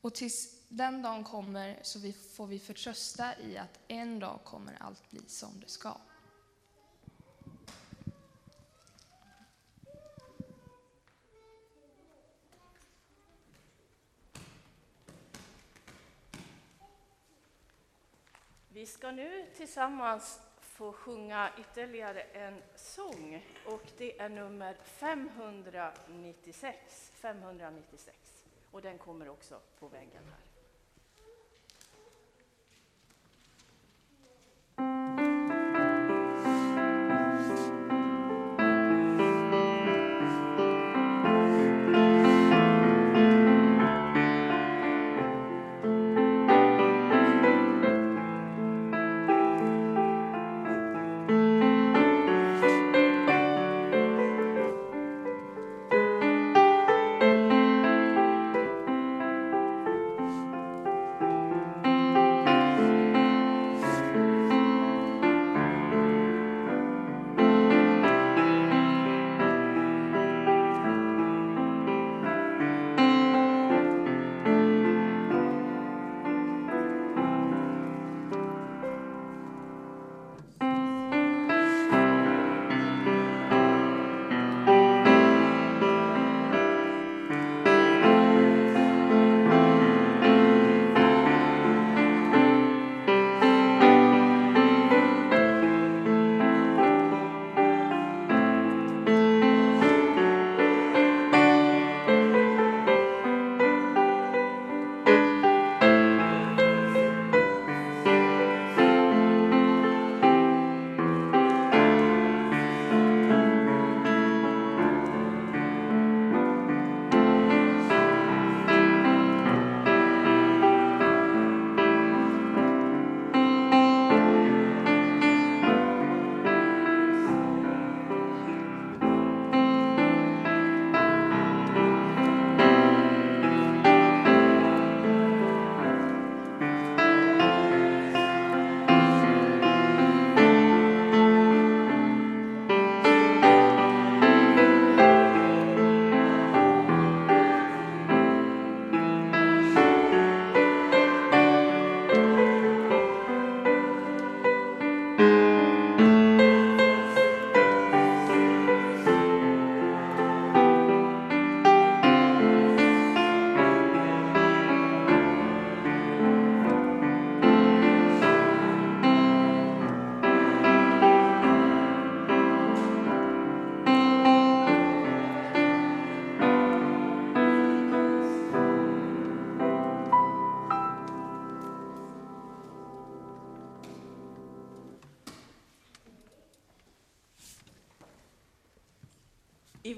Och 0.00 0.14
tills 0.14 0.68
den 0.68 1.02
dagen 1.02 1.24
kommer 1.24 1.78
så 1.82 1.98
vi, 1.98 2.12
får 2.12 2.46
vi 2.46 2.58
förtrösta 2.58 3.38
i 3.38 3.58
att 3.58 3.78
en 3.88 4.18
dag 4.18 4.40
kommer 4.44 4.76
allt 4.80 5.10
bli 5.10 5.20
som 5.26 5.60
det 5.60 5.68
ska. 5.68 5.96
Vi 18.68 18.86
ska 18.86 19.10
nu 19.10 19.46
tillsammans 19.56 20.40
få 20.80 20.92
sjunga 20.92 21.50
ytterligare 21.58 22.22
en 22.22 22.62
sång 22.74 23.46
och 23.66 23.82
det 23.98 24.20
är 24.20 24.28
nummer 24.28 24.76
596. 24.84 27.12
596. 27.14 28.44
Och 28.70 28.82
den 28.82 28.98
kommer 28.98 29.28
också 29.28 29.60
på 29.78 29.88
väggen 29.88 30.24
här. 30.24 30.49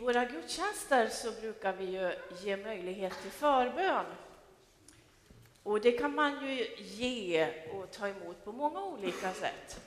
Våra 0.02 0.24
gudstjänster 0.24 1.08
så 1.08 1.32
brukar 1.32 1.72
vi 1.72 1.84
ju 1.84 2.14
ge 2.42 2.56
möjlighet 2.56 3.12
till 3.22 3.30
förbön. 3.30 4.06
Och 5.62 5.80
det 5.80 5.92
kan 5.92 6.14
man 6.14 6.46
ju 6.46 6.74
ge 6.76 7.48
och 7.72 7.90
ta 7.90 8.08
emot 8.08 8.44
på 8.44 8.52
många 8.52 8.84
olika 8.84 9.32
sätt. 9.32 9.80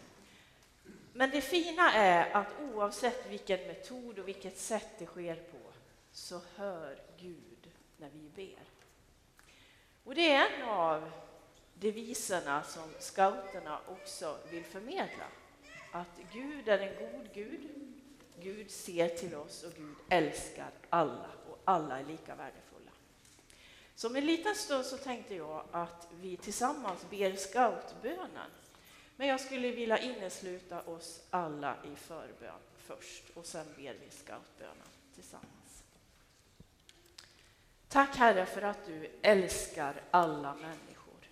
Men 1.14 1.30
det 1.30 1.42
fina 1.42 1.94
är 1.94 2.32
att 2.34 2.48
oavsett 2.74 3.30
vilken 3.30 3.68
metod 3.68 4.20
och 4.20 4.28
vilket 4.28 4.58
sätt 4.58 4.90
det 4.98 5.06
sker 5.06 5.36
på 5.36 5.58
så 6.12 6.42
hör 6.56 7.00
Gud 7.20 7.70
när 7.98 8.10
vi 8.10 8.30
ber. 8.36 8.64
Och 10.04 10.16
det 10.16 10.32
är 10.32 10.50
en 10.50 10.70
av 10.70 11.12
deviserna 11.74 12.64
som 12.64 12.90
scouterna 13.00 13.80
också 13.88 14.38
vill 14.52 14.64
förmedla. 14.64 15.26
Att 15.92 16.20
Gud 16.34 16.68
är 16.68 16.80
en 16.80 17.12
god 17.12 17.34
Gud. 17.34 17.95
Gud 18.40 18.72
ser 18.72 19.10
till 19.10 19.36
oss 19.36 19.64
och 19.64 19.74
Gud 19.74 19.96
älskar 20.10 20.72
alla 20.90 21.30
och 21.50 21.60
alla 21.66 22.00
är 22.00 22.06
lika 22.06 22.36
värdefulla. 22.36 22.92
Så 23.96 24.08
om 24.08 24.16
en 24.16 24.26
liten 24.26 24.56
stund 24.56 24.86
så 24.86 24.98
tänkte 24.98 25.36
jag 25.36 25.64
att 25.72 26.08
vi 26.22 26.38
tillsammans 26.38 27.10
ber 27.10 27.36
scoutbönen. 27.36 28.52
Men 29.16 29.28
jag 29.28 29.42
skulle 29.42 29.72
vilja 29.72 29.98
innesluta 29.98 30.82
oss 30.82 31.22
alla 31.30 31.76
i 31.94 31.96
förbön 31.96 32.60
först 32.78 33.24
och 33.34 33.46
sen 33.46 33.66
ber 33.78 33.94
vi 33.94 34.10
scoutbönen 34.10 34.88
tillsammans. 35.16 35.84
Tack 37.88 38.16
Herre 38.16 38.46
för 38.46 38.62
att 38.62 38.86
du 38.86 39.10
älskar 39.22 40.02
alla 40.12 40.56
människor. 40.56 41.30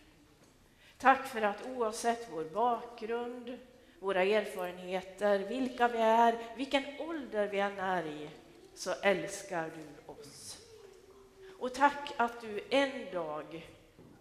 Tack 0.98 1.28
för 1.28 1.42
att 1.42 1.68
oavsett 1.68 2.28
vår 2.32 2.44
bakgrund, 2.44 3.60
våra 4.04 4.24
erfarenheter, 4.24 5.40
vilka 5.40 5.88
vi 5.88 5.98
är, 5.98 6.38
vilken 6.56 6.84
ålder 7.00 7.48
vi 7.48 7.60
än 7.60 7.80
är 7.80 8.06
i, 8.06 8.30
så 8.76 8.94
älskar 8.94 9.72
du 9.76 10.12
oss. 10.12 10.58
Och 11.60 11.74
tack 11.74 12.14
att 12.18 12.42
du 12.42 12.64
en 12.70 13.14
dag 13.14 13.70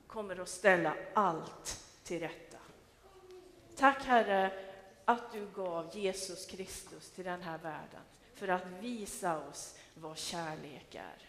kommer 0.06 0.40
att 0.40 0.48
ställa 0.48 0.94
allt 1.14 1.80
till 2.04 2.20
rätta. 2.20 2.58
Tack 3.76 4.04
Herre 4.04 4.50
att 5.04 5.32
du 5.32 5.46
gav 5.54 5.96
Jesus 5.96 6.46
Kristus 6.46 7.10
till 7.10 7.24
den 7.24 7.42
här 7.42 7.58
världen 7.58 8.02
för 8.34 8.48
att 8.48 8.66
visa 8.80 9.48
oss 9.48 9.78
vad 9.94 10.18
kärlek 10.18 10.94
är. 10.94 11.28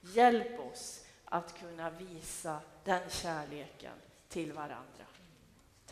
Hjälp 0.00 0.60
oss 0.72 1.04
att 1.24 1.58
kunna 1.58 1.90
visa 1.90 2.60
den 2.84 3.10
kärleken 3.10 3.94
till 4.28 4.52
varandra. 4.52 5.11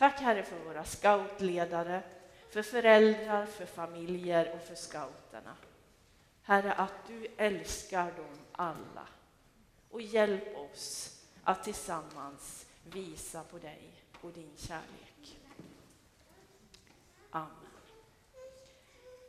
Tack 0.01 0.19
Herre 0.19 0.43
för 0.43 0.59
våra 0.59 0.83
scoutledare, 0.83 2.03
för 2.49 2.61
föräldrar, 2.61 3.45
för 3.45 3.65
familjer 3.65 4.55
och 4.55 4.61
för 4.61 4.75
scouterna. 4.75 5.55
Herre, 6.43 6.73
att 6.73 7.07
du 7.07 7.27
älskar 7.37 8.05
dem 8.05 8.37
alla. 8.51 9.07
Och 9.91 10.01
hjälp 10.01 10.57
oss 10.57 11.19
att 11.43 11.63
tillsammans 11.63 12.65
visa 12.83 13.43
på 13.43 13.57
dig 13.57 14.03
och 14.21 14.31
din 14.31 14.51
kärlek. 14.57 15.39
Amen. 17.31 17.49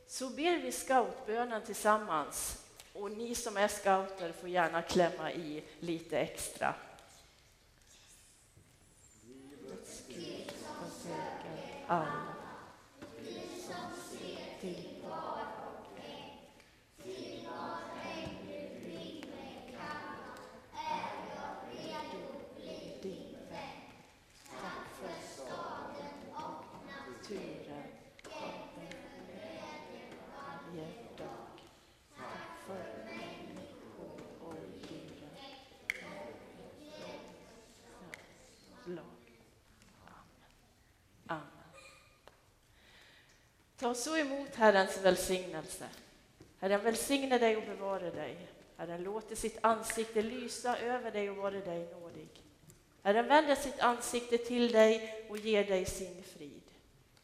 Så 0.07 0.31
ber 0.31 0.59
vi 0.59 0.73
scoutbönen 0.73 1.63
tillsammans 1.63 2.67
och 2.93 3.11
ni 3.11 3.35
som 3.35 3.57
är 3.57 3.69
scouter 3.69 4.33
får 4.33 4.49
gärna 4.49 4.83
klämma 4.83 5.33
i 5.33 5.65
lite 5.81 6.19
extra. 6.19 6.75
Livets 9.25 10.03
Gud 10.09 10.53
försäkrar 11.93 12.07
alla 12.07 12.32
Ta 43.83 43.95
så 43.95 44.17
emot 44.17 44.55
Herrens 44.55 44.99
välsignelse. 44.99 45.89
Herren 46.61 46.83
välsigne 46.83 47.39
dig 47.39 47.57
och 47.57 47.63
bevara 47.63 48.11
dig. 48.11 48.49
Herren 48.77 49.03
låter 49.03 49.37
sitt 49.37 49.59
ansikte 49.61 50.23
lysa 50.23 50.79
över 50.79 51.11
dig 51.11 51.31
och 51.31 51.37
vara 51.37 51.51
dig 51.51 51.89
nådig. 52.01 52.29
Herren 53.03 53.29
vänder 53.29 53.55
sitt 53.55 53.81
ansikte 53.81 54.39
till 54.39 54.73
dig 54.73 55.27
och 55.31 55.39
ger 55.39 55.65
dig 55.65 55.85
sin 55.85 56.23
frid. 56.23 56.63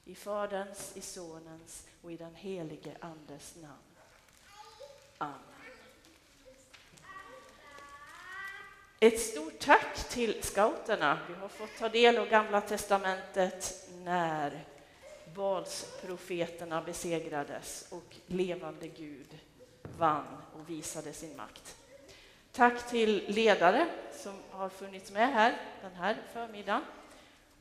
I 0.04 0.14
Faderns, 0.14 0.92
i 0.96 1.00
Sonens 1.00 1.86
och 2.02 2.12
i 2.12 2.16
den 2.16 2.34
helige 2.34 2.96
Andes 3.00 3.56
namn. 3.56 3.96
Amen. 5.18 5.34
Ett 9.00 9.20
stort 9.20 9.58
tack 9.58 10.08
till 10.08 10.42
scouterna. 10.42 11.18
Vi 11.28 11.34
har 11.34 11.48
fått 11.48 11.78
ta 11.78 11.88
del 11.88 12.18
av 12.18 12.28
Gamla 12.28 12.60
testamentet 12.60 13.88
när 14.04 14.64
Balsprofeterna 15.34 16.82
besegrades 16.82 17.88
och 17.90 18.16
levande 18.26 18.88
Gud 18.88 19.38
vann 19.98 20.26
och 20.54 20.70
visade 20.70 21.12
sin 21.12 21.36
makt. 21.36 21.76
Tack 22.52 22.90
till 22.90 23.24
ledare 23.28 23.86
som 24.12 24.32
har 24.50 24.68
funnits 24.68 25.12
med 25.12 25.32
här 25.32 25.60
den 25.82 25.94
här 25.94 26.16
förmiddagen 26.32 26.82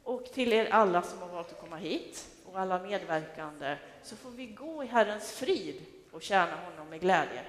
och 0.04 0.26
till 0.26 0.54
er 0.54 0.70
alla 0.72 1.02
som 1.02 1.20
har 1.20 1.28
valt 1.28 1.52
att 1.52 1.60
komma 1.60 1.76
hit 1.76 2.28
och 2.46 2.60
alla 2.60 2.84
medverkande 2.84 3.78
så 4.04 4.16
får 4.16 4.32
vi 4.32 4.46
gå 4.46 4.84
i 4.84 4.88
Herrens 4.88 5.32
frid 5.32 5.86
och 6.12 6.22
tjäna 6.22 6.56
honom 6.56 6.90
med 6.90 7.02
glädje. 7.02 7.44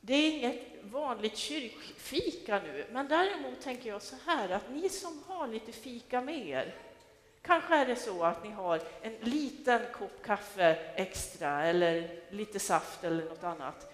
Det 0.00 0.14
är 0.14 0.32
inget 0.32 0.62
vanligt 0.82 1.36
kyrkfika 1.36 2.60
nu, 2.60 2.86
men 2.92 3.08
däremot 3.08 3.60
tänker 3.60 3.88
jag 3.88 4.02
så 4.02 4.16
här 4.26 4.48
att 4.48 4.70
ni 4.70 4.88
som 4.88 5.22
har 5.26 5.48
lite 5.48 5.72
fika 5.72 6.20
med 6.20 6.48
er 6.48 6.74
Kanske 7.48 7.76
är 7.76 7.86
det 7.86 7.96
så 7.96 8.24
att 8.24 8.44
ni 8.44 8.50
har 8.50 8.80
en 9.02 9.12
liten 9.20 9.80
kopp 9.92 10.22
kaffe 10.22 10.74
extra 10.94 11.64
eller 11.64 12.20
lite 12.30 12.58
saft 12.58 13.04
eller 13.04 13.24
något 13.24 13.44
annat. 13.44 13.92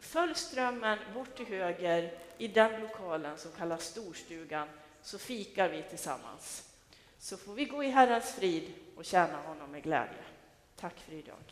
Följ 0.00 0.34
strömmen 0.34 0.98
bort 1.14 1.36
till 1.36 1.46
höger 1.46 2.12
i 2.38 2.48
den 2.48 2.80
lokalen 2.80 3.38
som 3.38 3.52
kallas 3.52 3.84
storstugan 3.84 4.68
så 5.02 5.18
fikar 5.18 5.68
vi 5.68 5.82
tillsammans. 5.82 6.68
Så 7.18 7.36
får 7.36 7.54
vi 7.54 7.64
gå 7.64 7.84
i 7.84 7.88
Herrens 7.88 8.34
frid 8.34 8.72
och 8.96 9.04
tjäna 9.04 9.42
honom 9.42 9.70
med 9.70 9.82
glädje. 9.82 10.24
Tack 10.76 10.98
för 10.98 11.12
idag. 11.12 11.44